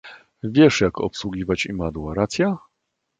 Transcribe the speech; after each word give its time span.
Wiesz, 0.43 0.81
jak 0.81 1.01
obsługiwać 1.01 1.65
imadło, 1.65 2.13
racja? 2.13 2.57